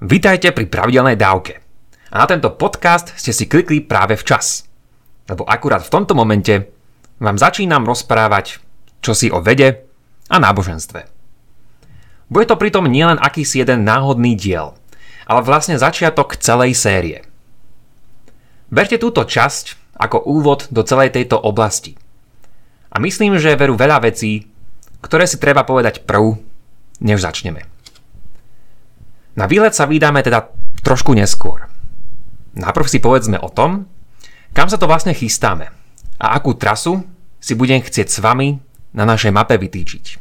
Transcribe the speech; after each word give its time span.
Vítajte 0.00 0.56
pri 0.56 0.64
pravidelnej 0.64 1.20
dávke. 1.20 1.60
A 2.08 2.24
na 2.24 2.26
tento 2.26 2.48
podcast 2.56 3.12
ste 3.20 3.36
si 3.36 3.44
klikli 3.44 3.84
práve 3.84 4.16
včas. 4.16 4.64
Lebo 5.28 5.44
akurát 5.44 5.84
v 5.84 5.92
tomto 5.92 6.16
momente 6.16 6.72
vám 7.20 7.36
začínam 7.36 7.84
rozprávať 7.84 8.64
čosi 9.04 9.28
o 9.28 9.44
vede 9.44 9.84
a 10.32 10.40
náboženstve. 10.40 11.04
Bude 12.32 12.46
to 12.48 12.56
pritom 12.56 12.88
nielen 12.88 13.20
akýsi 13.20 13.60
jeden 13.60 13.84
náhodný 13.84 14.40
diel, 14.40 14.72
ale 15.28 15.44
vlastne 15.44 15.76
začiatok 15.76 16.40
celej 16.40 16.80
série. 16.80 17.20
Berte 18.72 18.96
túto 18.96 19.28
časť 19.28 20.00
ako 20.00 20.24
úvod 20.24 20.72
do 20.72 20.80
celej 20.80 21.12
tejto 21.12 21.36
oblasti. 21.36 21.92
A 22.88 22.96
myslím, 23.04 23.36
že 23.36 23.52
veru 23.52 23.76
veľa 23.76 24.08
vecí, 24.08 24.48
ktoré 25.04 25.28
si 25.28 25.36
treba 25.36 25.60
povedať 25.68 26.08
prv, 26.08 26.40
než 27.04 27.20
začneme. 27.20 27.69
Na 29.40 29.48
výlet 29.48 29.72
sa 29.72 29.88
vydáme 29.88 30.20
teda 30.20 30.52
trošku 30.84 31.16
neskôr. 31.16 31.64
Najprv 32.60 32.86
si 32.92 33.00
povedzme 33.00 33.40
o 33.40 33.48
tom, 33.48 33.88
kam 34.52 34.68
sa 34.68 34.76
to 34.76 34.84
vlastne 34.84 35.16
chystáme 35.16 35.72
a 36.20 36.26
akú 36.36 36.52
trasu 36.52 37.08
si 37.40 37.56
budem 37.56 37.80
chcieť 37.80 38.04
s 38.12 38.20
vami 38.20 38.60
na 38.92 39.08
našej 39.08 39.32
mape 39.32 39.56
vytýčiť. 39.56 40.20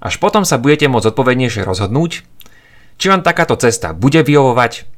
Až 0.00 0.16
potom 0.16 0.48
sa 0.48 0.56
budete 0.56 0.88
môcť 0.88 1.12
odpovednejšie 1.12 1.68
rozhodnúť, 1.68 2.24
či 2.96 3.06
vám 3.12 3.20
takáto 3.20 3.52
cesta 3.60 3.92
bude 3.92 4.24
vyhovovať, 4.24 4.88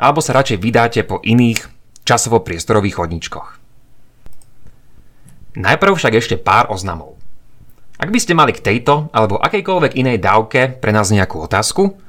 alebo 0.00 0.24
sa 0.24 0.32
radšej 0.32 0.64
vydáte 0.64 1.00
po 1.04 1.20
iných 1.20 1.68
časovo-priestorových 2.08 3.04
chodníčkoch. 3.04 3.60
Najprv 5.60 5.92
však 5.92 6.14
ešte 6.16 6.40
pár 6.40 6.72
oznamov. 6.72 7.20
Ak 8.00 8.08
by 8.08 8.18
ste 8.18 8.32
mali 8.32 8.56
k 8.56 8.64
tejto 8.64 9.12
alebo 9.12 9.36
akejkoľvek 9.44 9.92
inej 10.00 10.24
dávke 10.24 10.72
pre 10.80 10.90
nás 10.90 11.12
nejakú 11.12 11.44
otázku, 11.44 12.00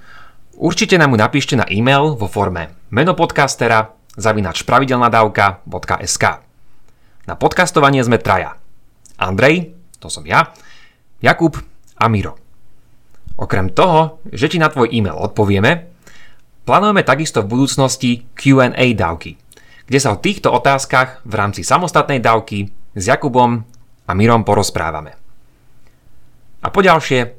určite 0.55 0.95
nám 0.95 1.13
ju 1.13 1.17
napíšte 1.19 1.55
na 1.59 1.67
e-mail 1.67 2.15
vo 2.15 2.27
forme 2.27 2.75
menopodcastera 2.91 3.95
zavinač 4.15 4.63
pravidelnadavka.sk 4.63 6.25
Na 7.27 7.35
podcastovanie 7.35 8.01
sme 8.03 8.19
traja. 8.19 8.55
Andrej, 9.19 9.75
to 9.99 10.07
som 10.07 10.23
ja, 10.23 10.51
Jakub 11.19 11.59
a 11.99 12.05
Miro. 12.07 12.39
Okrem 13.35 13.71
toho, 13.75 14.23
že 14.31 14.47
ti 14.47 14.57
na 14.59 14.71
tvoj 14.71 14.91
e-mail 14.95 15.19
odpovieme, 15.19 15.91
plánujeme 16.63 17.03
takisto 17.03 17.43
v 17.43 17.51
budúcnosti 17.51 18.23
Q&A 18.31 18.95
dávky, 18.95 19.35
kde 19.87 19.99
sa 19.99 20.15
o 20.15 20.21
týchto 20.21 20.51
otázkach 20.55 21.23
v 21.27 21.33
rámci 21.35 21.67
samostatnej 21.67 22.23
dávky 22.23 22.71
s 22.95 23.03
Jakubom 23.03 23.59
a 24.07 24.11
Mirom 24.15 24.47
porozprávame. 24.47 25.19
A 26.63 26.67
poďalšie, 26.71 27.35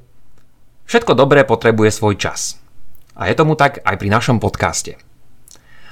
všetko 0.84 1.16
dobré 1.16 1.42
potrebuje 1.48 1.90
svoj 1.90 2.14
čas. 2.20 2.65
A 3.16 3.32
je 3.32 3.34
tomu 3.34 3.56
tak 3.56 3.80
aj 3.80 3.96
pri 3.96 4.12
našom 4.12 4.36
podcaste. 4.36 5.00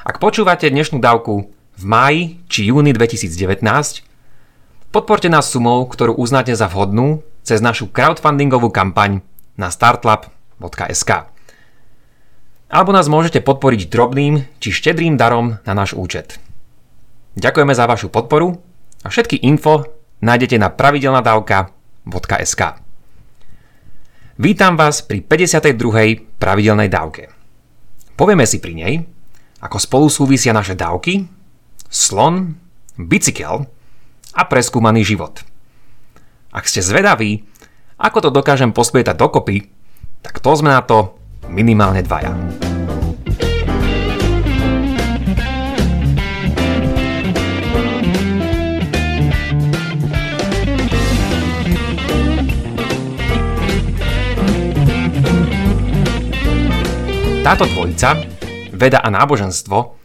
Ak 0.04 0.20
počúvate 0.20 0.68
dnešnú 0.68 1.00
dávku 1.00 1.48
v 1.80 1.84
máji 1.88 2.36
či 2.52 2.68
júni 2.68 2.92
2019, 2.92 3.64
podporte 4.92 5.32
nás 5.32 5.48
sumou, 5.48 5.88
ktorú 5.88 6.20
uznáte 6.20 6.52
za 6.52 6.68
vhodnú 6.68 7.24
cez 7.40 7.64
našu 7.64 7.88
crowdfundingovú 7.88 8.68
kampaň 8.68 9.24
na 9.56 9.72
startlab.sk. 9.72 11.10
Alebo 12.68 12.92
nás 12.92 13.08
môžete 13.08 13.40
podporiť 13.40 13.88
drobným 13.88 14.44
či 14.60 14.76
štedrým 14.76 15.16
darom 15.16 15.56
na 15.64 15.72
náš 15.72 15.96
účet. 15.96 16.36
Ďakujeme 17.40 17.72
za 17.72 17.88
vašu 17.88 18.12
podporu 18.12 18.60
a 19.00 19.08
všetky 19.08 19.40
info 19.48 19.88
nájdete 20.20 20.60
na 20.60 20.68
pravidelnadavka.sk. 20.68 22.83
Vítam 24.34 24.74
vás 24.74 24.98
pri 24.98 25.22
52. 25.22 26.42
pravidelnej 26.42 26.90
dávke. 26.90 27.30
Povieme 28.18 28.42
si 28.50 28.58
pri 28.58 28.74
nej, 28.74 28.94
ako 29.62 29.78
spolu 29.78 30.10
súvisia 30.10 30.50
naše 30.50 30.74
dávky, 30.74 31.22
slon, 31.86 32.58
bicykel 32.98 33.62
a 34.34 34.42
preskúmaný 34.50 35.06
život. 35.06 35.38
Ak 36.50 36.66
ste 36.66 36.82
zvedaví, 36.82 37.46
ako 37.94 38.26
to 38.26 38.30
dokážem 38.34 38.74
pospietať 38.74 39.14
dokopy, 39.14 39.70
tak 40.18 40.42
to 40.42 40.50
sme 40.58 40.74
na 40.74 40.82
to 40.82 41.14
minimálne 41.46 42.02
dvaja. 42.02 42.34
Táto 57.44 57.68
dvojica, 57.68 58.24
veda 58.72 59.04
a 59.04 59.12
náboženstvo, 59.12 60.00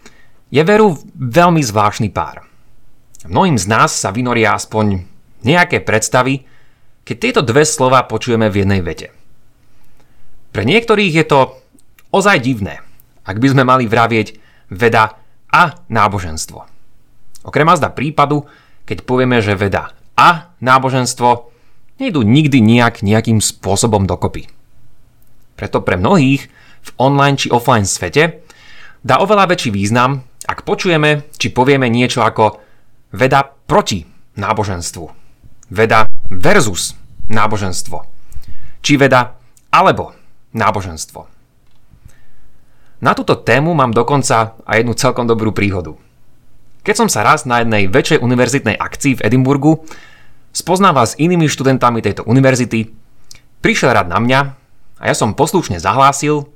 je 0.51 0.59
veru 0.59 0.99
veľmi 1.15 1.63
zvláštny 1.63 2.11
pár. 2.11 2.43
Mnohým 3.31 3.55
z 3.55 3.63
nás 3.63 3.95
sa 3.95 4.11
vynoria 4.11 4.59
aspoň 4.59 5.07
nejaké 5.47 5.79
predstavy, 5.79 6.43
keď 7.07 7.15
tieto 7.15 7.41
dve 7.47 7.63
slova 7.63 8.03
počujeme 8.11 8.51
v 8.51 8.59
jednej 8.59 8.83
vete. 8.83 9.15
Pre 10.51 10.67
niektorých 10.67 11.15
je 11.15 11.25
to 11.31 11.55
ozaj 12.11 12.43
divné, 12.43 12.83
ak 13.23 13.39
by 13.39 13.47
sme 13.55 13.63
mali 13.63 13.87
vravieť 13.87 14.35
veda 14.75 15.15
a 15.47 15.79
náboženstvo. 15.87 16.59
Okrem 17.47 17.67
azda 17.71 17.87
prípadu, 17.87 18.51
keď 18.83 19.07
povieme, 19.07 19.39
že 19.39 19.55
veda 19.55 19.95
a 20.19 20.51
náboženstvo 20.59 21.55
nejdu 22.03 22.19
nikdy 22.19 22.59
nejak 22.59 22.99
nejakým 22.99 23.39
spôsobom 23.39 24.03
dokopy. 24.03 24.51
Preto 25.55 25.79
pre 25.79 25.95
mnohých 25.95 26.58
v 26.81 26.89
online 26.99 27.37
či 27.39 27.51
offline 27.51 27.85
svete, 27.85 28.43
dá 29.03 29.19
oveľa 29.19 29.51
väčší 29.51 29.71
význam, 29.71 30.23
ak 30.47 30.65
počujeme 30.65 31.29
či 31.35 31.53
povieme 31.53 31.87
niečo 31.87 32.25
ako 32.25 32.59
veda 33.13 33.45
proti 33.45 34.05
náboženstvu, 34.37 35.05
veda 35.73 36.09
versus 36.29 36.97
náboženstvo, 37.29 37.97
či 38.81 38.97
veda 38.97 39.37
alebo 39.69 40.15
náboženstvo. 40.55 41.29
Na 42.99 43.15
túto 43.15 43.39
tému 43.39 43.71
mám 43.71 43.95
dokonca 43.95 44.59
aj 44.67 44.83
jednu 44.83 44.93
celkom 44.97 45.23
dobrú 45.23 45.55
príhodu. 45.55 45.95
Keď 46.83 46.95
som 46.95 47.09
sa 47.11 47.23
raz 47.23 47.47
na 47.47 47.63
jednej 47.63 47.87
väčšej 47.87 48.19
univerzitnej 48.19 48.75
akcii 48.75 49.19
v 49.19 49.23
Edimburgu 49.23 49.83
spoznával 50.51 51.07
s 51.07 51.15
inými 51.15 51.47
študentami 51.47 52.03
tejto 52.03 52.27
univerzity, 52.27 52.91
prišiel 53.63 53.95
rád 53.95 54.11
na 54.11 54.19
mňa 54.19 54.39
a 54.99 55.03
ja 55.07 55.15
som 55.15 55.37
poslušne 55.37 55.79
zahlásil, 55.79 56.49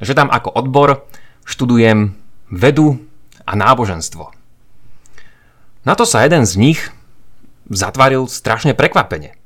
že 0.00 0.16
tam 0.16 0.32
ako 0.32 0.50
odbor 0.56 1.04
študujem 1.44 2.16
vedu 2.48 2.98
a 3.44 3.52
náboženstvo. 3.54 4.32
Na 5.84 5.96
to 5.96 6.04
sa 6.04 6.24
jeden 6.24 6.44
z 6.44 6.56
nich 6.60 6.80
zatvaril 7.70 8.26
strašne 8.26 8.76
prekvapene 8.76 9.36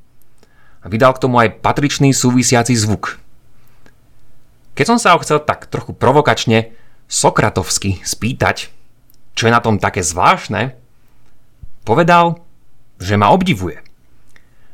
a 0.81 0.85
vydal 0.87 1.13
k 1.15 1.21
tomu 1.21 1.39
aj 1.39 1.61
patričný 1.61 2.11
súvisiaci 2.11 2.73
zvuk. 2.75 3.19
Keď 4.75 4.85
som 4.85 4.99
sa 4.99 5.15
ho 5.15 5.23
chcel 5.23 5.39
tak 5.39 5.71
trochu 5.71 5.95
provokačne 5.95 6.75
sokratovsky 7.07 8.03
spýtať, 8.03 8.73
čo 9.35 9.47
je 9.47 9.55
na 9.55 9.63
tom 9.63 9.79
také 9.79 10.03
zvláštne, 10.03 10.75
povedal, 11.87 12.43
že 12.99 13.15
ma 13.15 13.31
obdivuje. 13.31 13.79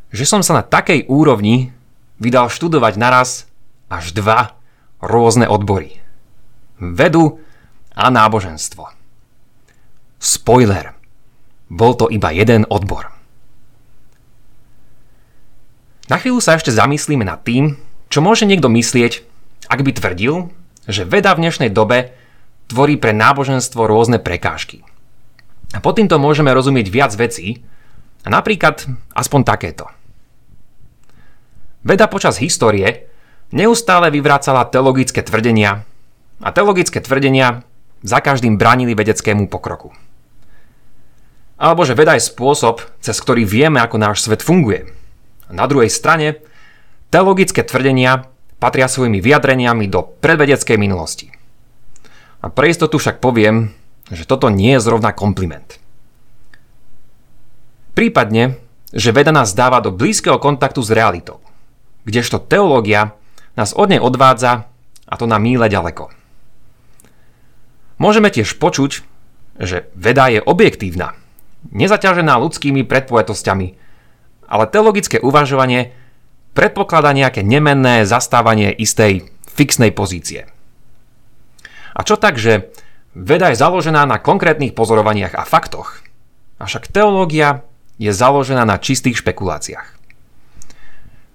Že 0.09 0.25
som 0.25 0.41
sa 0.41 0.61
na 0.61 0.63
takej 0.65 1.05
úrovni 1.05 1.73
vydal 2.17 2.49
študovať 2.49 2.93
naraz 2.97 3.45
až 3.89 4.13
dva 4.13 4.57
rôzne 5.01 5.49
odbory. 5.49 5.99
Vedu 6.77 7.41
a 7.93 8.07
náboženstvo. 8.07 8.87
Spoiler. 10.21 10.93
Bol 11.67 11.97
to 11.97 12.07
iba 12.07 12.29
jeden 12.31 12.69
odbor. 12.69 13.09
Na 16.11 16.19
chvíľu 16.19 16.43
sa 16.43 16.59
ešte 16.59 16.69
zamyslíme 16.69 17.23
nad 17.23 17.41
tým, 17.41 17.79
čo 18.11 18.19
môže 18.19 18.43
niekto 18.43 18.67
myslieť, 18.67 19.23
ak 19.71 19.79
by 19.81 19.91
tvrdil, 19.95 20.51
že 20.85 21.07
veda 21.07 21.31
v 21.33 21.47
dnešnej 21.47 21.71
dobe 21.71 22.11
tvorí 22.67 22.99
pre 22.99 23.15
náboženstvo 23.15 23.87
rôzne 23.87 24.19
prekážky. 24.19 24.83
A 25.71 25.79
pod 25.79 25.95
týmto 25.95 26.19
môžeme 26.19 26.51
rozumieť 26.51 26.87
viac 26.91 27.11
vecí, 27.15 27.63
a 28.21 28.27
napríklad 28.29 28.85
aspoň 29.17 29.41
takéto. 29.41 29.85
Veda 31.81 32.05
počas 32.05 32.37
histórie 32.37 33.09
neustále 33.51 34.11
vyvrácala 34.11 34.67
teologické 34.67 35.21
tvrdenia 35.21 35.83
a 36.41 36.49
teologické 36.49 37.03
tvrdenia 37.03 37.63
za 38.01 38.19
každým 38.23 38.57
bránili 38.57 38.97
vedeckému 38.97 39.45
pokroku. 39.51 39.93
Alebo 41.61 41.85
že 41.85 41.93
veda 41.93 42.17
je 42.17 42.25
spôsob, 42.25 42.81
cez 42.97 43.13
ktorý 43.21 43.45
vieme, 43.45 43.77
ako 43.77 44.01
náš 44.01 44.25
svet 44.25 44.41
funguje. 44.41 44.89
A 45.45 45.51
na 45.53 45.69
druhej 45.69 45.93
strane, 45.93 46.41
teologické 47.13 47.61
tvrdenia 47.61 48.25
patria 48.57 48.89
svojimi 48.89 49.21
vyjadreniami 49.21 49.85
do 49.85 50.01
predvedeckej 50.01 50.81
minulosti. 50.81 51.29
A 52.41 52.49
pre 52.49 52.73
istotu 52.73 52.97
však 52.97 53.21
poviem, 53.21 53.69
že 54.09 54.25
toto 54.25 54.49
nie 54.49 54.73
je 54.73 54.81
zrovna 54.81 55.13
kompliment. 55.13 55.77
Prípadne, 57.93 58.57
že 58.89 59.13
veda 59.13 59.29
nás 59.29 59.53
dáva 59.53 59.77
do 59.77 59.93
blízkeho 59.93 60.41
kontaktu 60.41 60.81
s 60.81 60.89
realitou, 60.89 61.37
kdežto 62.09 62.41
teológia 62.41 63.13
nás 63.55 63.75
od 63.75 63.91
nej 63.91 63.99
odvádza 63.99 64.71
A 65.11 65.19
to 65.19 65.27
na 65.27 65.35
míle 65.35 65.67
ďaleko. 65.67 66.07
Môžeme 67.99 68.31
tiež 68.31 68.55
počuť, 68.57 69.03
že 69.59 69.91
veda 69.93 70.31
je 70.31 70.39
objektívna, 70.39 71.19
nezaťažená 71.75 72.39
ľudskými 72.39 72.87
predpovetosťami, 72.87 73.67
ale 74.47 74.63
teologické 74.71 75.19
uvažovanie 75.19 75.91
predpokladá 76.55 77.11
nejaké 77.11 77.43
nemenné 77.43 78.07
zastávanie 78.07 78.71
istej 78.71 79.27
fixnej 79.45 79.91
pozície. 79.91 80.47
A 81.91 82.07
čo 82.07 82.15
tak, 82.15 82.39
že 82.39 82.71
veda 83.11 83.51
je 83.51 83.59
založená 83.59 84.07
na 84.07 84.17
konkrétnych 84.17 84.71
pozorovaniach 84.71 85.35
a 85.35 85.43
faktoch, 85.43 85.99
avšak 86.57 86.87
teológia 86.87 87.67
je 87.99 88.15
založená 88.15 88.63
na 88.63 88.79
čistých 88.79 89.19
špekuláciách. 89.19 89.87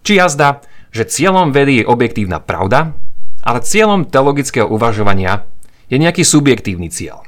Či 0.03 0.19
jazda, 0.19 0.65
že 0.96 1.04
cieľom 1.04 1.52
vedy 1.52 1.84
je 1.84 1.88
objektívna 1.88 2.40
pravda, 2.40 2.96
ale 3.44 3.60
cieľom 3.60 4.08
teologického 4.08 4.64
uvažovania 4.64 5.44
je 5.93 6.00
nejaký 6.00 6.25
subjektívny 6.25 6.88
cieľ. 6.88 7.22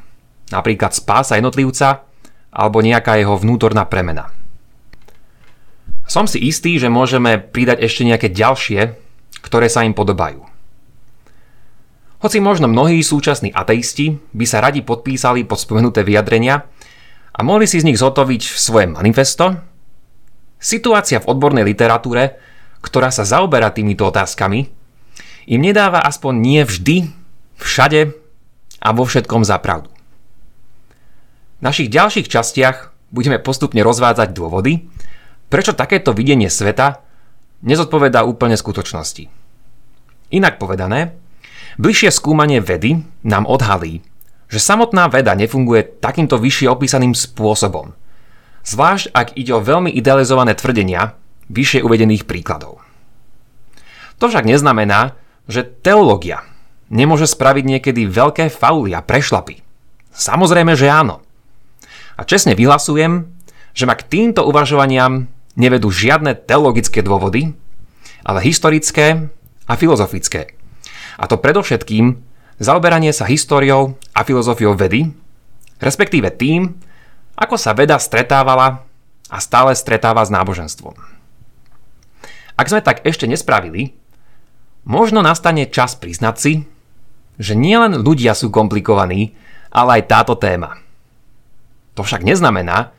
Napríklad 0.49 0.97
spása 0.97 1.37
jednotlivca 1.37 2.09
alebo 2.49 2.81
nejaká 2.81 3.21
jeho 3.21 3.37
vnútorná 3.37 3.85
premena. 3.85 4.33
Som 6.09 6.25
si 6.25 6.41
istý, 6.41 6.81
že 6.81 6.89
môžeme 6.89 7.37
pridať 7.37 7.85
ešte 7.85 8.09
nejaké 8.09 8.33
ďalšie, 8.33 8.97
ktoré 9.45 9.69
sa 9.69 9.85
im 9.85 9.93
podobajú. 9.93 10.41
Hoci 12.19 12.43
možno 12.43 12.67
mnohí 12.67 12.99
súčasní 12.99 13.55
ateisti 13.55 14.19
by 14.35 14.45
sa 14.49 14.59
radi 14.65 14.83
podpísali 14.83 15.47
pod 15.47 15.61
spomenuté 15.63 16.03
vyjadrenia 16.03 16.67
a 17.31 17.41
mohli 17.47 17.69
si 17.71 17.79
z 17.79 17.87
nich 17.87 18.01
zhotoviť 18.01 18.43
svoje 18.43 18.91
manifesto, 18.91 19.55
situácia 20.59 21.23
v 21.23 21.29
odbornej 21.31 21.63
literatúre, 21.63 22.48
ktorá 22.81 23.11
sa 23.11 23.27
zaoberá 23.27 23.71
týmito 23.75 24.07
otázkami, 24.07 24.71
im 25.49 25.61
nedáva 25.61 26.05
aspoň 26.05 26.33
nie 26.39 26.63
vždy, 26.63 26.97
všade 27.59 28.15
a 28.79 28.89
vo 28.95 29.05
všetkom 29.09 29.43
za 29.43 29.59
pravdu. 29.59 29.91
V 31.59 31.63
našich 31.67 31.91
ďalších 31.91 32.31
častiach 32.31 32.95
budeme 33.11 33.43
postupne 33.43 33.83
rozvádzať 33.83 34.31
dôvody, 34.31 34.87
prečo 35.51 35.75
takéto 35.75 36.15
videnie 36.15 36.47
sveta 36.47 37.03
nezodpovedá 37.67 38.23
úplne 38.23 38.55
skutočnosti. 38.55 39.27
Inak 40.31 40.63
povedané, 40.63 41.19
bližšie 41.83 42.15
skúmanie 42.15 42.63
vedy 42.63 43.03
nám 43.27 43.49
odhalí, 43.51 44.07
že 44.47 44.63
samotná 44.63 45.11
veda 45.11 45.35
nefunguje 45.35 45.99
takýmto 45.99 46.39
vyššie 46.39 46.71
opísaným 46.71 47.17
spôsobom, 47.17 47.91
zvlášť 48.63 49.11
ak 49.11 49.35
ide 49.35 49.51
o 49.57 49.65
veľmi 49.65 49.91
idealizované 49.91 50.55
tvrdenia 50.55 51.18
vyššie 51.49 51.85
uvedených 51.85 52.25
príkladov. 52.29 52.81
To 54.19 54.27
však 54.27 54.45
neznamená, 54.49 55.15
že 55.49 55.65
teológia 55.65 56.45
nemôže 56.89 57.29
spraviť 57.29 57.65
niekedy 57.65 58.09
veľké 58.09 58.49
fauly 58.53 58.93
a 58.97 59.05
prešlapy. 59.05 59.61
Samozrejme, 60.13 60.75
že 60.75 60.91
áno. 60.91 61.23
A 62.19 62.27
čestne 62.27 62.59
vyhlasujem, 62.59 63.31
že 63.77 63.87
ma 63.87 63.95
k 63.95 64.09
týmto 64.09 64.43
uvažovaniam 64.43 65.31
nevedú 65.55 65.93
žiadne 65.93 66.35
teologické 66.35 67.05
dôvody, 67.05 67.55
ale 68.27 68.43
historické 68.43 69.31
a 69.69 69.73
filozofické. 69.79 70.59
A 71.19 71.31
to 71.31 71.39
predovšetkým 71.39 72.19
zaoberanie 72.59 73.15
sa 73.15 73.27
históriou 73.27 73.95
a 74.15 74.27
filozofiou 74.27 74.75
vedy, 74.75 75.15
respektíve 75.79 76.35
tým, 76.35 76.75
ako 77.39 77.55
sa 77.55 77.71
veda 77.71 77.95
stretávala 78.03 78.83
a 79.31 79.39
stále 79.39 79.71
stretáva 79.79 80.27
s 80.27 80.35
náboženstvom. 80.35 81.18
Ak 82.59 82.67
sme 82.67 82.83
tak 82.83 83.07
ešte 83.07 83.31
nespravili, 83.31 83.95
možno 84.83 85.23
nastane 85.23 85.71
čas 85.71 85.95
priznať 85.95 86.37
si, 86.37 86.53
že 87.39 87.55
nielen 87.55 88.03
ľudia 88.03 88.35
sú 88.35 88.51
komplikovaní, 88.51 89.39
ale 89.71 90.03
aj 90.03 90.11
táto 90.11 90.35
téma. 90.35 90.83
To 91.95 92.03
však 92.03 92.27
neznamená, 92.27 92.91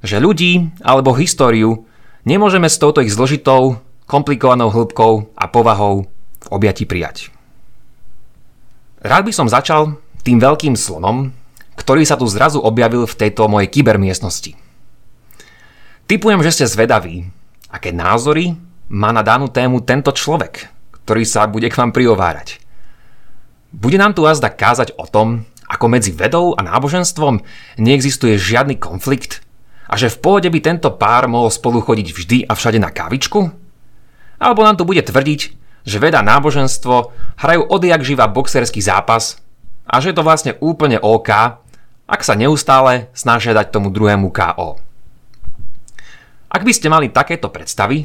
že 0.00 0.16
ľudí 0.16 0.72
alebo 0.80 1.12
históriu 1.12 1.84
nemôžeme 2.24 2.72
s 2.72 2.80
touto 2.80 3.04
ich 3.04 3.12
zložitou, 3.12 3.84
komplikovanou 4.08 4.72
hĺbkou 4.72 5.36
a 5.36 5.44
povahou 5.46 6.08
v 6.42 6.46
objati 6.48 6.88
prijať. 6.88 7.28
Rád 9.04 9.28
by 9.28 9.32
som 9.34 9.52
začal 9.52 10.00
tým 10.24 10.40
veľkým 10.40 10.72
slonom, 10.72 11.36
ktorý 11.76 12.06
sa 12.06 12.16
tu 12.16 12.24
zrazu 12.28 12.62
objavil 12.62 13.04
v 13.04 13.18
tejto 13.18 13.44
mojej 13.50 13.68
kybermiestnosti. 13.68 14.56
Typujem, 16.06 16.40
že 16.44 16.52
ste 16.54 16.64
zvedaví, 16.70 17.28
aké 17.72 17.90
názory 17.90 18.56
má 18.92 19.08
na 19.08 19.24
danú 19.24 19.48
tému 19.48 19.80
tento 19.80 20.12
človek, 20.12 20.68
ktorý 21.02 21.24
sa 21.24 21.48
bude 21.48 21.64
k 21.72 21.78
vám 21.80 21.96
prihovárať. 21.96 22.60
Bude 23.72 23.96
nám 23.96 24.12
tu 24.12 24.28
azda 24.28 24.52
kázať 24.52 25.00
o 25.00 25.08
tom, 25.08 25.48
ako 25.64 25.88
medzi 25.88 26.12
vedou 26.12 26.52
a 26.52 26.60
náboženstvom 26.60 27.40
neexistuje 27.80 28.36
žiadny 28.36 28.76
konflikt 28.76 29.40
a 29.88 29.96
že 29.96 30.12
v 30.12 30.20
pohode 30.20 30.48
by 30.52 30.60
tento 30.60 30.92
pár 30.92 31.24
mohol 31.24 31.48
spolu 31.48 31.80
chodiť 31.80 32.08
vždy 32.12 32.38
a 32.44 32.52
všade 32.52 32.76
na 32.76 32.92
kávičku? 32.92 33.48
Alebo 34.36 34.60
nám 34.60 34.76
tu 34.76 34.84
bude 34.84 35.00
tvrdiť, 35.00 35.40
že 35.88 35.96
veda 35.96 36.20
a 36.20 36.28
náboženstvo 36.28 37.16
hrajú 37.40 37.62
odjak 37.72 38.04
živa 38.04 38.28
boxerský 38.28 38.84
zápas 38.84 39.40
a 39.88 40.04
že 40.04 40.12
je 40.12 40.16
to 40.20 40.26
vlastne 40.26 40.52
úplne 40.60 41.00
OK, 41.00 41.32
ak 42.04 42.20
sa 42.20 42.36
neustále 42.36 43.08
snažia 43.16 43.56
dať 43.56 43.72
tomu 43.72 43.88
druhému 43.88 44.28
KO. 44.28 44.76
Ak 46.52 46.60
by 46.60 46.72
ste 46.76 46.92
mali 46.92 47.08
takéto 47.08 47.48
predstavy, 47.48 48.04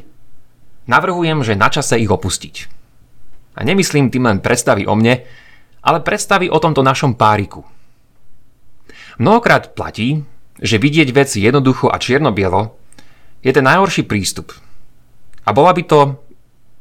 navrhujem, 0.88 1.44
že 1.44 1.60
na 1.60 1.70
čase 1.70 2.00
ich 2.00 2.10
opustiť. 2.10 2.56
A 3.58 3.64
nemyslím 3.68 4.10
tým 4.10 4.26
len 4.26 4.40
predstavy 4.40 4.88
o 4.88 4.96
mne, 4.96 5.22
ale 5.84 6.00
predstavy 6.04 6.48
o 6.50 6.58
tomto 6.58 6.84
našom 6.84 7.16
páriku. 7.16 7.64
Mnohokrát 9.18 9.74
platí, 9.74 10.26
že 10.58 10.82
vidieť 10.82 11.10
veci 11.14 11.42
jednoducho 11.42 11.90
a 11.90 11.98
čierno-bielo 12.02 12.74
je 13.42 13.52
ten 13.54 13.66
najhorší 13.66 14.06
prístup. 14.06 14.54
A 15.46 15.54
bola 15.54 15.74
by 15.74 15.84
to 15.86 16.00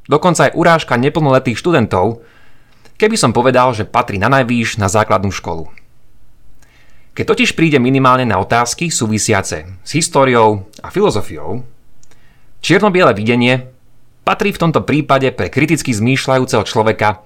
dokonca 0.09 0.51
aj 0.51 0.57
urážka 0.57 0.95
neplnoletých 0.97 1.59
študentov, 1.61 2.25
keby 2.97 3.17
som 3.17 3.37
povedal, 3.37 3.73
že 3.77 3.89
patrí 3.89 4.17
na 4.17 4.33
najvýš 4.33 4.81
na 4.81 4.89
základnú 4.89 5.31
školu. 5.31 5.69
Keď 7.17 7.25
totiž 7.25 7.57
príde 7.57 7.81
minimálne 7.81 8.29
na 8.29 8.37
otázky 8.37 8.93
súvisiace 8.93 9.65
s 9.81 9.91
históriou 9.97 10.69
a 10.85 10.93
filozofiou, 10.93 11.65
čierno-biele 12.61 13.17
videnie 13.17 13.73
patrí 14.27 14.51
v 14.51 14.59
tomto 14.59 14.83
prípade 14.83 15.31
pre 15.31 15.47
kriticky 15.47 15.95
zmýšľajúceho 15.95 16.67
človeka 16.67 17.23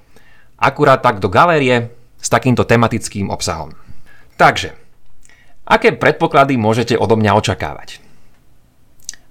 akurát 0.60 1.00
tak 1.00 1.24
do 1.24 1.32
galérie 1.32 1.88
s 2.20 2.28
takýmto 2.28 2.68
tematickým 2.68 3.32
obsahom. 3.32 3.72
Takže, 4.36 4.76
aké 5.64 5.96
predpoklady 5.96 6.60
môžete 6.60 7.00
odo 7.00 7.16
mňa 7.16 7.32
očakávať? 7.40 8.04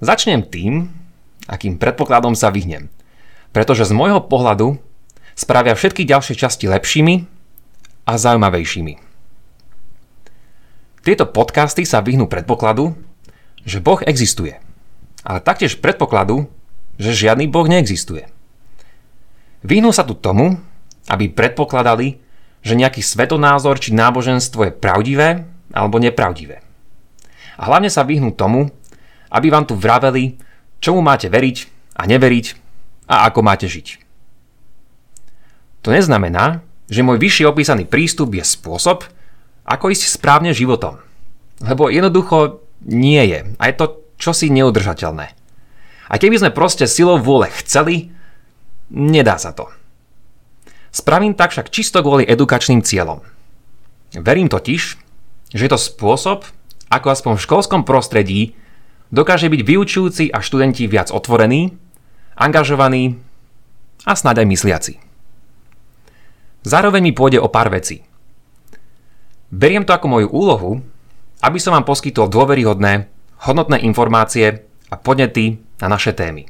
Začnem 0.01 0.41
tým, 0.41 0.89
akým 1.45 1.77
predpokladom 1.77 2.33
sa 2.33 2.49
vyhnem, 2.49 2.89
pretože 3.53 3.85
z 3.85 3.93
môjho 3.93 4.25
pohľadu 4.25 4.81
spravia 5.37 5.77
všetky 5.77 6.09
ďalšie 6.09 6.33
časti 6.33 6.65
lepšími 6.65 7.15
a 8.09 8.17
zaujímavejšími. 8.17 8.93
Tieto 11.05 11.29
podcasty 11.29 11.85
sa 11.85 12.01
vyhnú 12.01 12.25
predpokladu, 12.25 12.97
že 13.61 13.77
Boh 13.77 14.01
existuje, 14.01 14.57
ale 15.21 15.39
taktiež 15.39 15.77
predpokladu, 15.77 16.49
že 16.99 17.15
žiadny 17.15 17.47
Boh 17.47 17.65
neexistuje. 17.65 18.27
Vyhnú 19.63 19.95
sa 19.95 20.03
tu 20.03 20.13
tomu, 20.13 20.59
aby 21.07 21.31
predpokladali, 21.31 22.19
že 22.59 22.75
nejaký 22.75 22.99
svetonázor 22.99 23.79
či 23.79 23.95
náboženstvo 23.95 24.67
je 24.67 24.75
pravdivé 24.75 25.47
alebo 25.71 25.97
nepravdivé. 25.97 26.59
A 27.55 27.71
hlavne 27.71 27.87
sa 27.87 28.03
vyhnú 28.03 28.35
tomu, 28.35 28.67
aby 29.31 29.47
vám 29.47 29.63
tu 29.63 29.79
vraveli, 29.79 30.35
čomu 30.83 30.99
máte 30.99 31.31
veriť 31.31 31.57
a 31.95 32.03
neveriť 32.07 32.45
a 33.07 33.31
ako 33.31 33.39
máte 33.43 33.67
žiť. 33.67 33.87
To 35.87 35.95
neznamená, 35.95 36.59
že 36.91 37.05
môj 37.05 37.21
vyššie 37.21 37.45
opísaný 37.47 37.87
prístup 37.87 38.35
je 38.35 38.43
spôsob, 38.43 39.07
ako 39.63 39.93
ísť 39.93 40.19
správne 40.19 40.51
životom. 40.51 40.99
Lebo 41.63 41.87
jednoducho 41.87 42.65
nie 42.83 43.21
je. 43.29 43.39
A 43.59 43.63
je 43.69 43.75
to 43.77 43.85
čosi 44.17 44.49
neudržateľné. 44.49 45.38
A 46.09 46.17
keby 46.17 46.41
sme 46.41 46.51
proste 46.51 46.89
silou 46.89 47.21
vôle 47.21 47.53
chceli, 47.61 48.09
nedá 48.89 49.37
sa 49.37 49.53
to. 49.53 49.69
Spravím 50.89 51.37
tak 51.37 51.53
však 51.53 51.69
čisto 51.69 52.01
kvôli 52.01 52.25
edukačným 52.25 52.81
cieľom. 52.81 53.21
Verím 54.17 54.49
totiž, 54.49 54.81
že 55.53 55.61
je 55.61 55.69
to 55.69 55.77
spôsob, 55.77 56.49
ako 56.89 57.07
aspoň 57.13 57.33
v 57.37 57.45
školskom 57.45 57.81
prostredí 57.85 58.57
dokáže 59.13 59.53
byť 59.53 59.61
vyučujúci 59.61 60.33
a 60.33 60.41
študenti 60.41 60.89
viac 60.89 61.13
otvorení, 61.13 61.77
angažovaní 62.33 63.21
a 64.09 64.17
snáď 64.17 64.41
aj 64.41 64.47
mysliaci. 64.49 64.93
Zároveň 66.65 67.01
mi 67.05 67.13
pôjde 67.13 67.37
o 67.37 67.47
pár 67.53 67.69
vecí. 67.69 68.01
Beriem 69.53 69.85
to 69.85 69.93
ako 69.93 70.09
moju 70.09 70.27
úlohu, 70.29 70.71
aby 71.45 71.57
som 71.61 71.77
vám 71.77 71.85
poskytol 71.85 72.29
dôveryhodné, 72.29 73.09
hodnotné 73.45 73.81
informácie 73.85 74.68
a 74.89 74.95
podnety 74.97 75.61
na 75.79 75.87
naše 75.87 76.11
témy. 76.11 76.49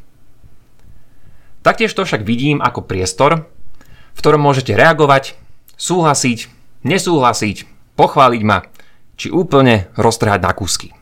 Taktiež 1.60 1.92
to 1.92 2.08
však 2.08 2.24
vidím 2.24 2.64
ako 2.64 2.88
priestor, 2.88 3.46
v 4.16 4.20
ktorom 4.20 4.40
môžete 4.40 4.74
reagovať, 4.74 5.36
súhlasiť, 5.76 6.48
nesúhlasiť, 6.88 7.68
pochváliť 8.00 8.42
ma, 8.48 8.64
či 9.20 9.28
úplne 9.28 9.92
roztrhať 10.00 10.40
na 10.40 10.56
kúsky. 10.56 10.96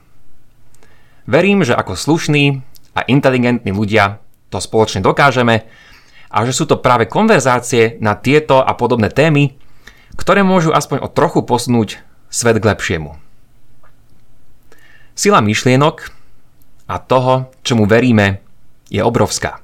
Verím, 1.29 1.61
že 1.61 1.77
ako 1.77 1.93
slušní 1.93 2.65
a 2.97 3.05
inteligentní 3.05 3.69
ľudia 3.69 4.17
to 4.49 4.57
spoločne 4.57 5.05
dokážeme 5.05 5.69
a 6.33 6.37
že 6.43 6.53
sú 6.55 6.65
to 6.65 6.81
práve 6.81 7.05
konverzácie 7.05 8.01
na 8.01 8.17
tieto 8.17 8.57
a 8.57 8.73
podobné 8.73 9.13
témy, 9.13 9.53
ktoré 10.17 10.41
môžu 10.41 10.73
aspoň 10.73 11.05
o 11.05 11.11
trochu 11.11 11.45
posunúť 11.45 12.01
svet 12.33 12.57
k 12.57 12.67
lepšiemu. 12.73 13.13
Sila 15.13 15.41
myšlienok 15.41 16.16
a 16.87 16.95
toho, 17.03 17.51
čomu 17.61 17.83
veríme, 17.83 18.39
je 18.87 19.03
obrovská. 19.03 19.59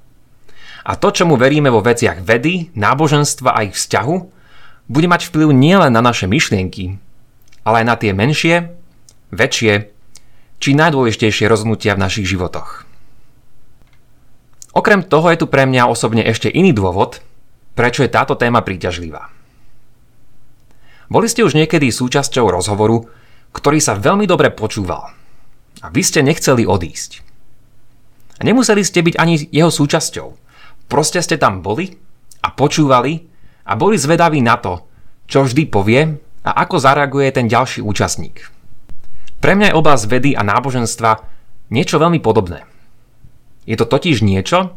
A 0.83 0.99
to, 0.99 1.15
čomu 1.15 1.39
veríme 1.39 1.71
vo 1.71 1.79
veciach 1.79 2.19
vedy, 2.19 2.75
náboženstva 2.75 3.55
a 3.55 3.63
ich 3.63 3.79
vzťahu, 3.79 4.15
bude 4.91 5.07
mať 5.07 5.31
vplyv 5.31 5.55
nielen 5.55 5.95
na 5.95 6.03
naše 6.03 6.27
myšlienky, 6.27 6.99
ale 7.63 7.75
aj 7.83 7.85
na 7.87 7.95
tie 7.95 8.11
menšie, 8.11 8.55
väčšie 9.31 9.73
či 10.59 10.69
najdôležitejšie 10.75 11.47
rozhodnutia 11.47 11.95
v 11.95 12.03
našich 12.03 12.27
životoch. 12.27 12.83
Okrem 14.75 15.07
toho 15.07 15.31
je 15.31 15.39
tu 15.39 15.47
pre 15.47 15.63
mňa 15.63 15.87
osobne 15.87 16.27
ešte 16.27 16.51
iný 16.51 16.75
dôvod, 16.75 17.23
prečo 17.79 18.03
je 18.03 18.11
táto 18.11 18.35
téma 18.35 18.59
príťažlivá. 18.59 19.31
Boli 21.07 21.31
ste 21.31 21.47
už 21.47 21.55
niekedy 21.55 21.93
súčasťou 21.93 22.51
rozhovoru, 22.51 23.07
ktorý 23.55 23.79
sa 23.79 23.95
veľmi 23.95 24.27
dobre 24.27 24.51
počúval 24.51 25.22
a 25.83 25.91
vy 25.91 26.01
ste 26.01 26.23
nechceli 26.23 26.63
odísť. 26.63 27.19
A 28.39 28.47
nemuseli 28.47 28.81
ste 28.81 29.03
byť 29.03 29.15
ani 29.19 29.35
jeho 29.51 29.67
súčasťou. 29.67 30.27
Proste 30.87 31.19
ste 31.19 31.35
tam 31.35 31.59
boli 31.59 31.91
a 32.39 32.55
počúvali 32.55 33.27
a 33.67 33.75
boli 33.75 33.99
zvedaví 33.99 34.39
na 34.39 34.55
to, 34.57 34.87
čo 35.27 35.43
vždy 35.43 35.67
povie 35.67 36.01
a 36.43 36.51
ako 36.63 36.75
zareaguje 36.79 37.27
ten 37.35 37.51
ďalší 37.51 37.83
účastník. 37.83 38.47
Pre 39.43 39.53
mňa 39.59 39.71
je 39.71 39.77
oblasť 39.77 40.03
vedy 40.07 40.31
a 40.39 40.41
náboženstva 40.43 41.11
niečo 41.71 41.99
veľmi 41.99 42.23
podobné. 42.23 42.63
Je 43.67 43.75
to 43.75 43.87
totiž 43.87 44.23
niečo, 44.23 44.75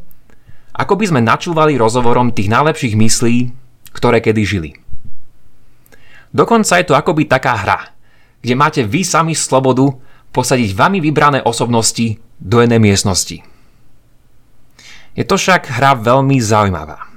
ako 0.75 0.95
by 0.99 1.05
sme 1.11 1.23
načúvali 1.23 1.79
rozhovorom 1.79 2.35
tých 2.35 2.51
najlepších 2.51 2.95
myslí, 2.95 3.37
ktoré 3.95 4.21
kedy 4.21 4.43
žili. 4.43 4.71
Dokonca 6.35 6.77
je 6.77 6.87
to 6.87 6.99
akoby 6.99 7.25
taká 7.25 7.57
hra, 7.57 7.81
kde 8.43 8.55
máte 8.55 8.83
vy 8.85 9.03
sami 9.03 9.33
slobodu 9.33 9.89
posadiť 10.37 10.77
vami 10.77 11.01
vybrané 11.01 11.41
osobnosti 11.41 12.21
do 12.37 12.61
jednej 12.61 12.77
miestnosti. 12.77 13.41
Je 15.17 15.25
to 15.25 15.41
však 15.41 15.73
hra 15.73 15.97
veľmi 15.97 16.37
zaujímavá. 16.37 17.09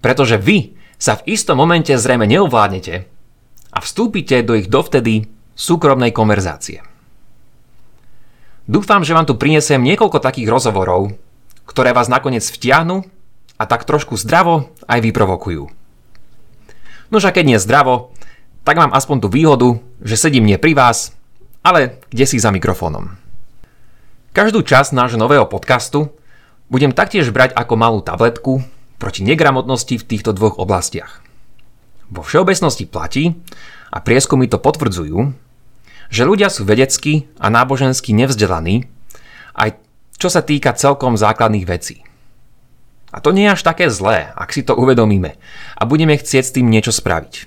Pretože 0.00 0.40
vy 0.40 0.72
sa 0.96 1.20
v 1.20 1.36
istom 1.36 1.60
momente 1.60 1.92
zrejme 1.92 2.24
neovládnete 2.24 3.04
a 3.68 3.78
vstúpite 3.84 4.40
do 4.40 4.56
ich 4.56 4.72
dovtedy 4.72 5.28
súkromnej 5.52 6.16
konverzácie. 6.16 6.80
Dúfam, 8.64 9.04
že 9.04 9.12
vám 9.12 9.28
tu 9.28 9.36
prinesiem 9.36 9.84
niekoľko 9.84 10.22
takých 10.22 10.48
rozhovorov, 10.48 11.12
ktoré 11.68 11.92
vás 11.92 12.08
nakoniec 12.08 12.46
vtiahnu 12.48 13.04
a 13.60 13.64
tak 13.68 13.84
trošku 13.84 14.16
zdravo 14.16 14.72
aj 14.88 15.04
vyprovokujú. 15.04 15.68
Nož 17.12 17.28
a 17.28 17.34
keď 17.34 17.44
nie 17.44 17.58
zdravo, 17.60 18.16
tak 18.64 18.80
mám 18.80 18.94
aspoň 18.96 19.16
tú 19.20 19.28
výhodu, 19.28 19.68
že 20.00 20.16
sedím 20.16 20.48
nie 20.48 20.56
pri 20.56 20.72
vás, 20.72 21.12
ale 21.62 22.02
kde 22.10 22.24
si 22.26 22.38
za 22.42 22.50
mikrofónom. 22.50 23.14
Každú 24.34 24.66
časť 24.66 24.94
nášho 24.94 25.18
nového 25.18 25.46
podcastu 25.46 26.10
budem 26.66 26.90
taktiež 26.90 27.30
brať 27.30 27.54
ako 27.54 27.74
malú 27.78 27.98
tabletku 28.02 28.64
proti 28.98 29.22
negramotnosti 29.22 29.98
v 29.98 30.06
týchto 30.06 30.34
dvoch 30.34 30.58
oblastiach. 30.58 31.22
Vo 32.12 32.20
všeobecnosti 32.20 32.84
platí, 32.84 33.38
a 33.92 34.00
prieskumy 34.00 34.48
to 34.48 34.56
potvrdzujú, 34.56 35.36
že 36.08 36.24
ľudia 36.24 36.48
sú 36.48 36.64
vedecky 36.64 37.28
a 37.36 37.52
nábožensky 37.52 38.16
nevzdelaní, 38.16 38.88
aj 39.52 39.76
čo 40.16 40.32
sa 40.32 40.40
týka 40.40 40.72
celkom 40.72 41.20
základných 41.20 41.68
vecí. 41.68 42.00
A 43.12 43.20
to 43.20 43.36
nie 43.36 43.44
je 43.44 43.52
až 43.52 43.62
také 43.68 43.92
zlé, 43.92 44.32
ak 44.32 44.56
si 44.56 44.64
to 44.64 44.72
uvedomíme 44.72 45.36
a 45.76 45.82
budeme 45.84 46.16
chcieť 46.16 46.44
s 46.44 46.54
tým 46.56 46.72
niečo 46.72 46.88
spraviť. 46.96 47.44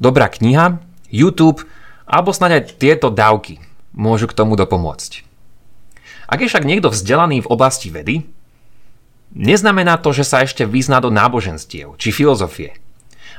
Dobrá 0.00 0.32
kniha, 0.32 0.80
YouTube 1.12 1.68
alebo 2.10 2.34
snáď 2.34 2.58
aj 2.58 2.82
tieto 2.82 3.06
dávky 3.14 3.62
môžu 3.94 4.26
k 4.26 4.34
tomu 4.34 4.58
dopomôcť. 4.58 5.22
Ak 6.26 6.42
je 6.42 6.50
však 6.50 6.66
niekto 6.66 6.90
vzdelaný 6.90 7.46
v 7.46 7.50
oblasti 7.50 7.90
vedy, 7.90 8.26
neznamená 9.34 9.98
to, 10.02 10.10
že 10.10 10.26
sa 10.26 10.42
ešte 10.42 10.66
vyzná 10.66 10.98
do 10.98 11.14
náboženstiev 11.14 11.94
či 11.94 12.10
filozofie 12.10 12.74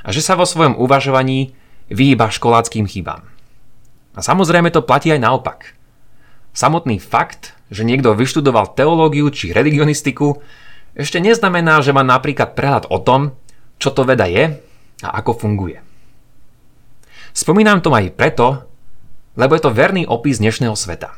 a 0.00 0.08
že 0.08 0.24
sa 0.24 0.36
vo 0.36 0.48
svojom 0.48 0.80
uvažovaní 0.80 1.52
vyhýba 1.92 2.32
školáckým 2.32 2.88
chybám. 2.88 3.28
A 4.16 4.20
samozrejme 4.20 4.72
to 4.72 4.84
platí 4.84 5.12
aj 5.12 5.20
naopak. 5.20 5.76
Samotný 6.52 7.00
fakt, 7.00 7.56
že 7.72 7.84
niekto 7.84 8.12
vyštudoval 8.12 8.76
teológiu 8.76 9.28
či 9.32 9.56
religionistiku, 9.56 10.40
ešte 10.92 11.16
neznamená, 11.16 11.80
že 11.80 11.96
má 11.96 12.04
napríklad 12.04 12.52
prehľad 12.52 12.92
o 12.92 13.00
tom, 13.00 13.32
čo 13.80 13.88
to 13.88 14.04
veda 14.04 14.28
je 14.28 14.60
a 15.00 15.08
ako 15.16 15.32
funguje. 15.40 15.91
Spomínam 17.32 17.80
to 17.80 17.88
aj 17.96 18.12
preto, 18.12 18.68
lebo 19.40 19.56
je 19.56 19.64
to 19.64 19.72
verný 19.72 20.04
opis 20.04 20.36
dnešného 20.36 20.76
sveta. 20.76 21.16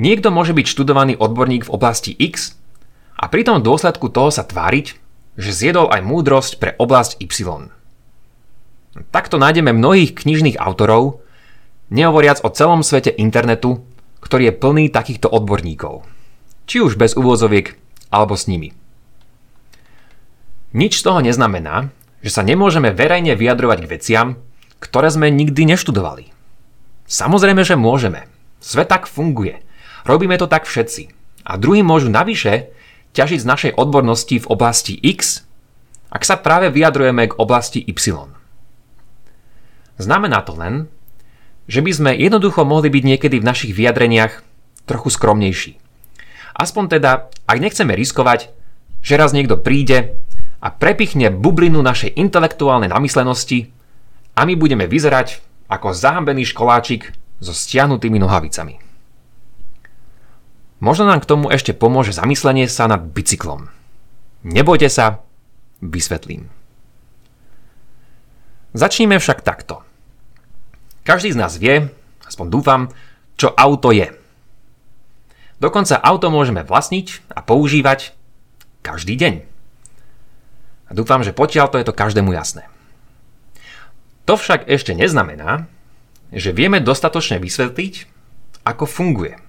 Niekto 0.00 0.32
môže 0.32 0.56
byť 0.56 0.64
študovaný 0.64 1.20
odborník 1.20 1.68
v 1.68 1.72
oblasti 1.76 2.16
X 2.16 2.56
a 3.20 3.28
pri 3.28 3.44
tom 3.44 3.60
dôsledku 3.60 4.08
toho 4.08 4.32
sa 4.32 4.48
tváriť, 4.48 4.96
že 5.36 5.50
zjedol 5.52 5.92
aj 5.92 6.00
múdrosť 6.00 6.52
pre 6.56 6.72
oblasť 6.80 7.20
Y. 7.20 7.68
Takto 9.12 9.36
nájdeme 9.36 9.76
mnohých 9.76 10.16
knižných 10.16 10.56
autorov, 10.56 11.20
nehovoriac 11.92 12.40
o 12.40 12.48
celom 12.48 12.80
svete 12.80 13.12
internetu, 13.12 13.84
ktorý 14.24 14.50
je 14.50 14.58
plný 14.58 14.84
takýchto 14.88 15.28
odborníkov. 15.28 16.08
Či 16.64 16.80
už 16.80 16.96
bez 16.96 17.12
úvozoviek, 17.12 17.76
alebo 18.08 18.34
s 18.34 18.48
nimi. 18.48 18.72
Nič 20.72 21.00
z 21.00 21.04
toho 21.04 21.20
neznamená, 21.20 21.92
že 22.24 22.32
sa 22.32 22.42
nemôžeme 22.42 22.90
verejne 22.90 23.36
vyjadrovať 23.36 23.78
k 23.84 23.90
veciam, 23.90 24.28
ktoré 24.78 25.10
sme 25.10 25.30
nikdy 25.30 25.66
neštudovali. 25.74 26.30
Samozrejme, 27.08 27.62
že 27.64 27.78
môžeme. 27.78 28.28
Svet 28.60 28.90
tak 28.90 29.08
funguje. 29.08 29.62
Robíme 30.04 30.36
to 30.36 30.50
tak 30.50 30.68
všetci. 30.68 31.10
A 31.48 31.56
druhí 31.56 31.80
môžu 31.80 32.12
navyše 32.12 32.70
ťažiť 33.16 33.40
z 33.40 33.48
našej 33.48 33.72
odbornosti 33.80 34.36
v 34.38 34.50
oblasti 34.52 34.94
X, 35.00 35.48
ak 36.08 36.24
sa 36.24 36.40
práve 36.40 36.72
vyjadrujeme 36.72 37.32
k 37.32 37.36
oblasti 37.36 37.80
Y. 37.84 38.32
Znamená 39.98 40.40
to 40.44 40.54
len, 40.56 40.86
že 41.68 41.84
by 41.84 41.90
sme 41.92 42.10
jednoducho 42.16 42.64
mohli 42.64 42.88
byť 42.88 43.04
niekedy 43.04 43.36
v 43.40 43.48
našich 43.48 43.72
vyjadreniach 43.76 44.40
trochu 44.88 45.08
skromnejší. 45.12 45.76
Aspoň 46.56 46.84
teda, 46.98 47.28
ak 47.44 47.58
nechceme 47.60 47.92
riskovať, 47.92 48.50
že 49.04 49.14
raz 49.20 49.36
niekto 49.36 49.60
príde 49.60 50.16
a 50.58 50.68
prepichne 50.72 51.30
bublinu 51.30 51.84
našej 51.84 52.18
intelektuálnej 52.18 52.90
namyslenosti 52.90 53.70
a 54.38 54.46
my 54.46 54.54
budeme 54.54 54.86
vyzerať 54.86 55.42
ako 55.66 55.90
zahambený 55.90 56.46
školáčik 56.54 57.10
so 57.42 57.50
stiahnutými 57.50 58.22
nohavicami. 58.22 58.78
Možno 60.78 61.10
nám 61.10 61.26
k 61.26 61.30
tomu 61.34 61.50
ešte 61.50 61.74
pomôže 61.74 62.14
zamyslenie 62.14 62.70
sa 62.70 62.86
nad 62.86 63.02
bicyklom. 63.02 63.66
Nebojte 64.46 64.86
sa, 64.86 65.26
vysvetlím. 65.82 66.46
Začníme 68.78 69.18
však 69.18 69.42
takto. 69.42 69.82
Každý 71.02 71.34
z 71.34 71.40
nás 71.40 71.58
vie, 71.58 71.90
aspoň 72.22 72.46
dúfam, 72.46 72.82
čo 73.34 73.50
auto 73.58 73.90
je. 73.90 74.14
Dokonca 75.58 75.98
auto 75.98 76.30
môžeme 76.30 76.62
vlastniť 76.62 77.34
a 77.34 77.42
používať 77.42 78.14
každý 78.86 79.18
deň. 79.18 79.34
A 80.86 80.90
dúfam, 80.94 81.26
že 81.26 81.34
potiaľ 81.34 81.74
to 81.74 81.82
je 81.82 81.88
to 81.90 81.96
každému 81.96 82.30
jasné. 82.30 82.70
To 84.28 84.36
však 84.36 84.68
ešte 84.68 84.92
neznamená, 84.92 85.64
že 86.28 86.52
vieme 86.52 86.84
dostatočne 86.84 87.40
vysvetliť, 87.40 88.04
ako 88.68 88.84
funguje. 88.84 89.40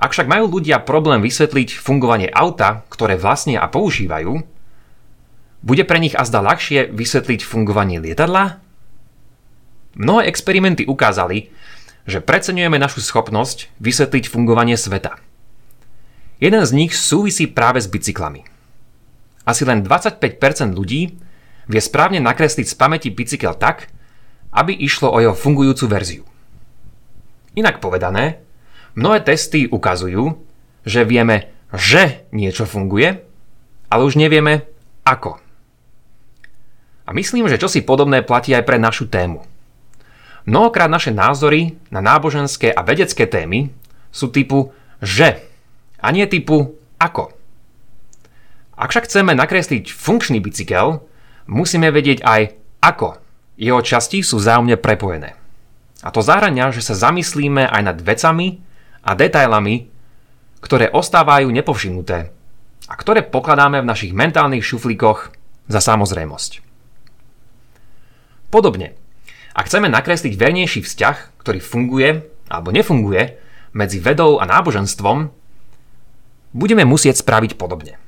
Ak 0.00 0.16
však 0.16 0.32
majú 0.32 0.48
ľudia 0.48 0.80
problém 0.80 1.20
vysvetliť 1.20 1.76
fungovanie 1.76 2.32
auta, 2.32 2.88
ktoré 2.88 3.20
vlastnia 3.20 3.60
a 3.60 3.68
používajú, 3.68 4.40
bude 5.60 5.84
pre 5.84 6.00
nich 6.00 6.16
azda 6.16 6.40
ľahšie 6.40 6.88
vysvetliť 6.88 7.44
fungovanie 7.44 8.00
lietadla? 8.00 8.64
Mnohé 9.98 10.30
experimenty 10.30 10.88
ukázali, 10.88 11.52
že 12.08 12.24
preceňujeme 12.24 12.80
našu 12.80 13.04
schopnosť 13.04 13.68
vysvetliť 13.76 14.24
fungovanie 14.32 14.80
sveta. 14.80 15.20
Jeden 16.40 16.64
z 16.64 16.72
nich 16.72 16.96
súvisí 16.96 17.44
práve 17.44 17.84
s 17.84 17.92
bicyklami. 17.92 18.48
Asi 19.44 19.68
len 19.68 19.84
25% 19.84 20.72
ľudí 20.72 21.27
vie 21.68 21.80
správne 21.84 22.18
nakresliť 22.18 22.66
z 22.66 22.74
pamäti 22.74 23.08
bicykel 23.12 23.52
tak, 23.54 23.92
aby 24.50 24.72
išlo 24.72 25.12
o 25.12 25.20
jeho 25.20 25.36
fungujúcu 25.36 25.84
verziu. 25.86 26.24
Inak 27.54 27.84
povedané, 27.84 28.40
mnohé 28.96 29.20
testy 29.20 29.68
ukazujú, 29.68 30.40
že 30.88 31.04
vieme, 31.04 31.52
že 31.70 32.24
niečo 32.32 32.64
funguje, 32.64 33.20
ale 33.92 34.02
už 34.04 34.16
nevieme 34.16 34.64
ako 35.04 35.40
A 37.08 37.16
myslím, 37.16 37.48
že 37.48 37.56
čosi 37.56 37.80
podobné 37.80 38.20
platí 38.20 38.52
aj 38.52 38.68
pre 38.68 38.76
našu 38.76 39.08
tému. 39.08 39.40
Mnohokrát 40.44 40.92
naše 40.92 41.12
názory 41.12 41.76
na 41.88 42.04
náboženské 42.04 42.68
a 42.72 42.84
vedecké 42.84 43.24
témy 43.24 43.72
sú 44.12 44.28
typu 44.28 44.72
že 45.00 45.40
a 46.02 46.10
nie 46.10 46.26
typu 46.28 46.76
ako. 46.98 47.32
Ak 48.78 48.90
však 48.94 49.06
chceme 49.10 49.34
nakresliť 49.34 49.90
funkčný 49.90 50.38
bicykel, 50.38 51.02
musíme 51.48 51.88
vedieť 51.88 52.22
aj 52.22 52.54
ako 52.84 53.18
jeho 53.58 53.82
časti 53.82 54.22
sú 54.22 54.38
zájomne 54.38 54.78
prepojené. 54.78 55.34
A 56.06 56.14
to 56.14 56.22
zahrania, 56.22 56.70
že 56.70 56.78
sa 56.78 56.94
zamyslíme 56.94 57.66
aj 57.66 57.82
nad 57.82 57.98
vecami 57.98 58.62
a 59.02 59.18
detailami, 59.18 59.90
ktoré 60.62 60.86
ostávajú 60.94 61.50
nepovšimnuté 61.50 62.18
a 62.86 62.94
ktoré 62.94 63.26
pokladáme 63.26 63.82
v 63.82 63.90
našich 63.90 64.14
mentálnych 64.14 64.62
šuflíkoch 64.62 65.34
za 65.66 65.80
samozrejmosť. 65.82 66.62
Podobne, 68.48 68.94
ak 69.58 69.66
chceme 69.66 69.90
nakresliť 69.90 70.38
vernejší 70.38 70.86
vzťah, 70.86 71.42
ktorý 71.42 71.58
funguje 71.58 72.08
alebo 72.46 72.70
nefunguje 72.70 73.36
medzi 73.74 73.98
vedou 73.98 74.38
a 74.38 74.46
náboženstvom, 74.46 75.28
budeme 76.54 76.86
musieť 76.86 77.20
spraviť 77.20 77.58
podobne. 77.60 78.00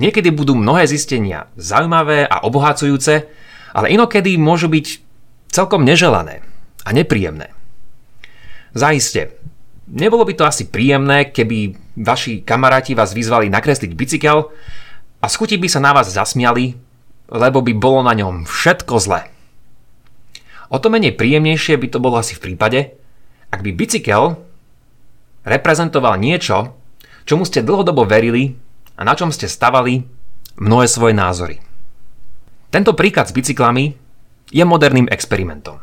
Niekedy 0.00 0.32
budú 0.32 0.56
mnohé 0.56 0.88
zistenia 0.88 1.52
zaujímavé 1.60 2.24
a 2.24 2.48
obohacujúce, 2.48 3.28
ale 3.76 3.86
inokedy 3.92 4.40
môžu 4.40 4.72
byť 4.72 4.86
celkom 5.52 5.84
neželané 5.84 6.40
a 6.88 6.90
nepríjemné. 6.96 7.52
Zaiste, 8.72 9.36
nebolo 9.84 10.24
by 10.24 10.32
to 10.32 10.48
asi 10.48 10.72
príjemné, 10.72 11.28
keby 11.28 11.76
vaši 12.00 12.40
kamaráti 12.40 12.96
vás 12.96 13.12
vyzvali 13.12 13.52
nakresliť 13.52 13.92
bicykel 13.92 14.48
a 15.20 15.26
schuti 15.28 15.60
by 15.60 15.68
sa 15.68 15.84
na 15.84 15.92
vás 15.92 16.08
zasmiali, 16.08 16.72
lebo 17.28 17.60
by 17.60 17.72
bolo 17.76 18.00
na 18.00 18.16
ňom 18.16 18.48
všetko 18.48 18.96
zlé. 18.96 19.28
O 20.72 20.80
to 20.80 20.88
menej 20.88 21.20
príjemnejšie 21.20 21.76
by 21.76 21.88
to 21.92 22.00
bolo 22.00 22.16
asi 22.16 22.32
v 22.32 22.48
prípade, 22.48 22.96
ak 23.52 23.60
by 23.60 23.76
bicykel 23.76 24.40
reprezentoval 25.44 26.16
niečo, 26.16 26.72
čomu 27.28 27.44
ste 27.44 27.60
dlhodobo 27.60 28.08
verili 28.08 28.56
a 29.02 29.08
na 29.10 29.18
čom 29.18 29.34
ste 29.34 29.50
stavali 29.50 30.06
mnohé 30.62 30.86
svoje 30.86 31.10
názory. 31.10 31.58
Tento 32.70 32.94
príklad 32.94 33.26
s 33.26 33.34
bicyklami 33.34 33.98
je 34.54 34.62
moderným 34.62 35.10
experimentom. 35.10 35.82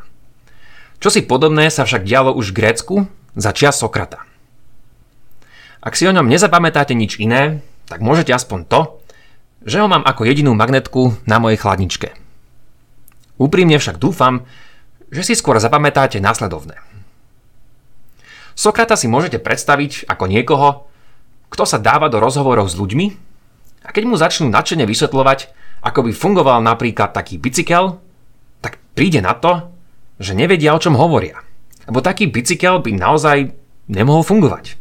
Čo 1.03 1.11
si 1.11 1.27
podobné 1.27 1.67
sa 1.67 1.83
však 1.83 2.07
dialo 2.07 2.31
už 2.31 2.55
v 2.55 2.57
Grécku 2.63 2.95
za 3.35 3.51
čias 3.51 3.75
Sokrata. 3.75 4.23
Ak 5.83 5.99
si 5.99 6.07
o 6.07 6.15
ňom 6.15 6.31
nezapamätáte 6.31 6.95
nič 6.95 7.19
iné, 7.19 7.59
tak 7.91 7.99
môžete 7.99 8.31
aspoň 8.31 8.59
to, 8.71 8.81
že 9.67 9.83
ho 9.83 9.91
mám 9.91 10.07
ako 10.07 10.23
jedinú 10.23 10.55
magnetku 10.55 11.19
na 11.27 11.43
mojej 11.43 11.59
chladničke. 11.59 12.15
Úprimne 13.35 13.75
však 13.75 13.99
dúfam, 13.99 14.47
že 15.11 15.27
si 15.27 15.33
skôr 15.35 15.59
zapamätáte 15.59 16.23
následovné. 16.23 16.79
Sokrata 18.55 18.95
si 18.95 19.11
môžete 19.11 19.43
predstaviť 19.43 20.07
ako 20.07 20.23
niekoho, 20.27 20.88
kto 21.49 21.63
sa 21.65 21.81
dáva 21.81 22.07
do 22.07 22.21
rozhovorov 22.21 22.69
s 22.69 22.77
ľuďmi 22.77 23.07
a 23.85 23.89
keď 23.89 24.03
mu 24.05 24.15
začnú 24.15 24.47
nadšene 24.53 24.85
vysvetľovať, 24.85 25.39
ako 25.81 26.09
by 26.09 26.11
fungoval 26.13 26.59
napríklad 26.61 27.15
taký 27.15 27.41
bicykel, 27.41 27.97
tak 28.61 28.77
príde 28.93 29.23
na 29.23 29.33
to, 29.33 29.71
že 30.19 30.35
nevedia, 30.35 30.75
o 30.75 30.81
čom 30.81 30.99
hovoria. 30.99 31.41
Lebo 31.87 32.03
taký 32.03 32.29
bicykel 32.29 32.83
by 32.83 32.91
naozaj 32.93 33.55
nemohol 33.89 34.21
fungovať. 34.21 34.77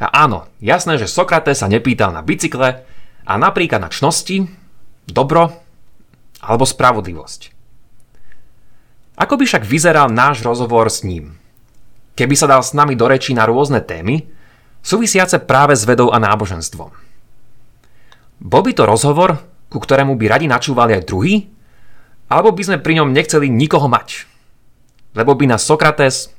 A 0.00 0.26
áno, 0.26 0.48
jasné, 0.60 0.96
že 0.96 1.08
Sokrates 1.08 1.60
sa 1.60 1.70
nepýtal 1.70 2.12
na 2.12 2.20
bicykle 2.24 2.84
a 3.24 3.32
napríklad 3.36 3.80
na 3.80 3.92
čnosti, 3.92 4.48
dobro 5.08 5.52
alebo 6.40 6.64
spravodlivosť. 6.64 7.52
Ako 9.20 9.36
by 9.36 9.44
však 9.44 9.68
vyzeral 9.68 10.08
náš 10.08 10.40
rozhovor 10.40 10.88
s 10.88 11.04
ním? 11.04 11.36
Keby 12.16 12.34
sa 12.36 12.48
dal 12.48 12.64
s 12.64 12.72
nami 12.72 12.96
do 12.96 13.04
reči 13.04 13.36
na 13.36 13.44
rôzne 13.44 13.84
témy, 13.84 14.24
súvisiace 14.80 15.40
práve 15.44 15.76
s 15.76 15.84
vedou 15.84 16.12
a 16.12 16.18
náboženstvom. 16.20 16.90
Bol 18.40 18.62
by 18.64 18.72
to 18.72 18.88
rozhovor, 18.88 19.36
ku 19.68 19.78
ktorému 19.78 20.16
by 20.16 20.26
radi 20.26 20.46
načúvali 20.48 20.96
aj 20.96 21.06
druhý, 21.06 21.46
alebo 22.30 22.54
by 22.54 22.62
sme 22.62 22.78
pri 22.82 23.02
ňom 23.02 23.12
nechceli 23.12 23.50
nikoho 23.50 23.90
mať, 23.90 24.24
lebo 25.18 25.36
by 25.36 25.50
nás 25.50 25.66
Sokrates 25.66 26.32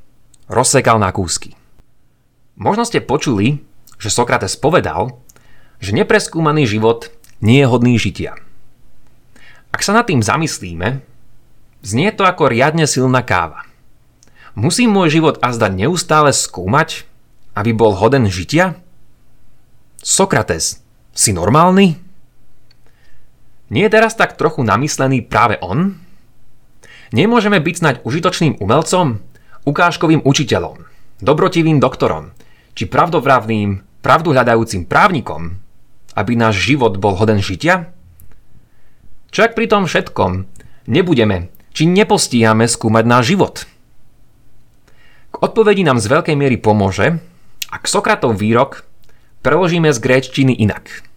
rozsekal 0.47 0.97
na 0.97 1.11
kúsky. 1.13 1.53
Možno 2.57 2.83
ste 2.87 3.03
počuli, 3.03 3.63
že 4.01 4.09
Sokrates 4.09 4.57
povedal, 4.57 5.21
že 5.81 5.93
nepreskúmaný 5.93 6.65
život 6.65 7.09
nie 7.41 7.61
je 7.61 7.69
hodný 7.69 7.97
žitia. 7.97 8.37
Ak 9.71 9.81
sa 9.81 9.95
nad 9.95 10.05
tým 10.05 10.21
zamyslíme, 10.21 11.01
znie 11.81 12.09
to 12.13 12.27
ako 12.27 12.51
riadne 12.51 12.85
silná 12.85 13.23
káva. 13.23 13.65
Musí 14.53 14.85
môj 14.85 15.21
život 15.21 15.39
azda 15.39 15.71
neustále 15.71 16.35
skúmať, 16.35 17.07
aby 17.55 17.71
bol 17.75 17.95
hoden 17.95 18.27
žitia? 18.31 18.79
Sokrates, 20.01 20.81
si 21.11 21.35
normálny? 21.35 21.99
Nie 23.71 23.87
je 23.87 23.93
teraz 23.93 24.15
tak 24.19 24.35
trochu 24.35 24.63
namyslený 24.67 25.23
práve 25.27 25.55
on? 25.63 25.95
Nemôžeme 27.11 27.59
byť 27.59 27.75
snať 27.75 27.95
užitočným 28.07 28.59
umelcom, 28.59 29.19
ukážkovým 29.67 30.23
učiteľom, 30.23 30.87
dobrotivým 31.19 31.79
doktorom, 31.79 32.31
či 32.75 32.87
pravdovravným, 32.87 33.83
pravduhľadajúcim 33.99 34.87
právnikom, 34.87 35.59
aby 36.15 36.31
náš 36.35 36.59
život 36.63 36.99
bol 36.99 37.15
hoden 37.15 37.39
žitia? 37.39 37.91
Čo 39.31 39.47
ak 39.47 39.55
pri 39.55 39.71
tom 39.71 39.87
všetkom 39.87 40.47
nebudeme, 40.91 41.51
či 41.71 41.87
nepostíhame 41.87 42.67
skúmať 42.67 43.03
náš 43.07 43.23
život? 43.31 43.55
K 45.31 45.35
odpovedi 45.39 45.87
nám 45.87 46.03
z 46.03 46.11
veľkej 46.11 46.35
miery 46.35 46.59
pomôže, 46.59 47.23
ak 47.71 47.87
Sokratov 47.87 48.35
výrok 48.35 48.83
preložíme 49.41 49.89
z 49.89 49.97
gréčtiny 50.03 50.53
inak. 50.53 51.07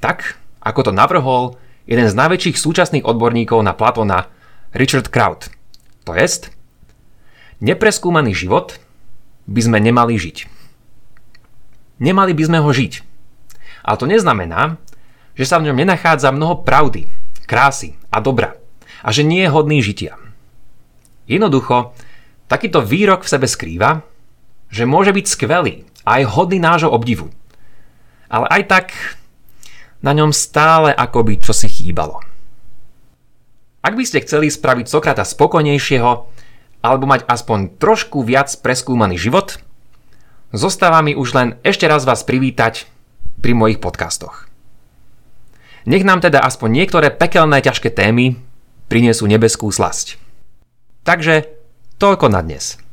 Tak, 0.00 0.40
ako 0.64 0.90
to 0.90 0.92
navrhol 0.96 1.60
jeden 1.84 2.08
z 2.08 2.16
najväčších 2.16 2.56
súčasných 2.56 3.04
odborníkov 3.04 3.60
na 3.60 3.76
Platona, 3.76 4.32
Richard 4.72 5.12
Kraut. 5.12 5.52
To 6.08 6.16
jest, 6.16 6.50
nepreskúmaný 7.62 8.34
život 8.34 8.80
by 9.46 9.60
sme 9.60 9.78
nemali 9.78 10.16
žiť. 10.16 10.50
Nemali 12.02 12.32
by 12.34 12.42
sme 12.42 12.58
ho 12.58 12.70
žiť. 12.72 12.92
Ale 13.84 13.96
to 14.00 14.08
neznamená, 14.08 14.80
že 15.36 15.44
sa 15.44 15.60
v 15.60 15.70
ňom 15.70 15.76
nenachádza 15.78 16.32
mnoho 16.32 16.64
pravdy, 16.64 17.06
krásy 17.44 17.94
a 18.08 18.18
dobra 18.18 18.56
a 19.04 19.12
že 19.12 19.20
nie 19.20 19.44
je 19.44 19.52
hodný 19.52 19.84
žitia. 19.84 20.16
Jednoducho, 21.28 21.92
takýto 22.48 22.80
výrok 22.80 23.28
v 23.28 23.32
sebe 23.36 23.46
skrýva, 23.48 24.00
že 24.74 24.90
môže 24.90 25.14
byť 25.14 25.26
skvelý 25.30 25.86
aj 26.02 26.34
hodný 26.34 26.58
nášho 26.58 26.90
obdivu. 26.90 27.30
Ale 28.26 28.50
aj 28.50 28.62
tak 28.66 28.86
na 30.02 30.10
ňom 30.10 30.34
stále 30.34 30.90
akoby 30.90 31.38
čosi 31.38 31.70
chýbalo. 31.70 32.18
Ak 33.86 33.94
by 33.94 34.02
ste 34.02 34.26
chceli 34.26 34.50
spraviť 34.50 34.90
Sokrata 34.90 35.22
spokojnejšieho 35.22 36.10
alebo 36.82 37.04
mať 37.06 37.22
aspoň 37.30 37.78
trošku 37.78 38.26
viac 38.26 38.50
preskúmaný 38.58 39.14
život, 39.14 39.62
zostáva 40.50 40.98
mi 41.06 41.14
už 41.14 41.28
len 41.38 41.48
ešte 41.62 41.86
raz 41.86 42.02
vás 42.02 42.26
privítať 42.26 42.90
pri 43.38 43.54
mojich 43.54 43.78
podcastoch. 43.78 44.50
Nech 45.86 46.02
nám 46.02 46.24
teda 46.24 46.42
aspoň 46.42 46.82
niektoré 46.82 47.14
pekelné 47.14 47.62
ťažké 47.62 47.92
témy 47.94 48.40
prinesú 48.88 49.28
nebeskú 49.28 49.68
slasť. 49.70 50.16
Takže 51.04 51.46
toľko 52.00 52.32
na 52.32 52.40
dnes. 52.40 52.83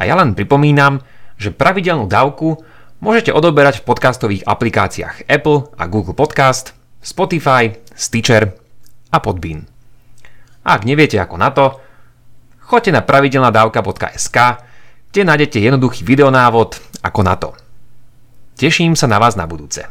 A 0.00 0.08
ja 0.08 0.16
len 0.16 0.32
pripomínam, 0.32 1.04
že 1.36 1.52
pravidelnú 1.52 2.08
dávku 2.08 2.64
môžete 3.04 3.36
odoberať 3.36 3.84
v 3.84 3.86
podcastových 3.92 4.46
aplikáciách 4.48 5.28
Apple 5.28 5.68
a 5.76 5.84
Google 5.84 6.16
Podcast, 6.16 6.72
Spotify, 7.04 7.76
Stitcher 7.92 8.56
a 9.12 9.18
Podbean. 9.20 9.68
Ak 10.64 10.88
neviete 10.88 11.20
ako 11.20 11.36
na 11.36 11.52
to, 11.52 11.76
choďte 12.64 12.96
na 12.96 13.04
pravidelnadavka.sk, 13.04 14.36
kde 15.12 15.20
nájdete 15.26 15.60
jednoduchý 15.60 16.00
videonávod 16.04 16.80
ako 17.04 17.20
na 17.20 17.34
to. 17.36 17.52
Teším 18.56 18.96
sa 18.96 19.08
na 19.08 19.20
vás 19.20 19.36
na 19.36 19.48
budúce. 19.48 19.84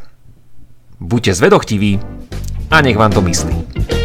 Buďte 0.98 1.34
zvedochtiví 1.38 1.98
a 2.70 2.76
nech 2.82 2.98
vám 2.98 3.10
to 3.10 3.22
myslí. 3.22 3.99